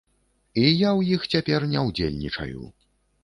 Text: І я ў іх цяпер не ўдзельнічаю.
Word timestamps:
І 0.61 0.63
я 0.63 0.89
ў 0.99 1.17
іх 1.17 1.27
цяпер 1.35 1.67
не 1.73 1.85
ўдзельнічаю. 1.89 2.63